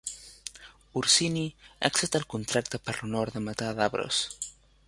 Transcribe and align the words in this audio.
Orcini 1.01 1.43
accepta 1.89 2.21
el 2.23 2.27
contracte 2.37 2.83
per 2.87 2.99
l'honor 3.01 3.37
de 3.37 3.47
matar 3.51 3.73
Davros. 3.83 4.27